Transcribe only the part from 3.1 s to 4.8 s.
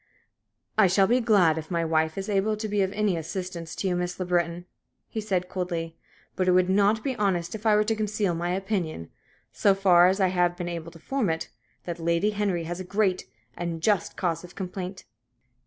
assistance to you, Miss Le Breton,"